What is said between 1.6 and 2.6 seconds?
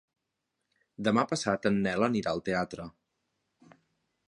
en Nel anirà al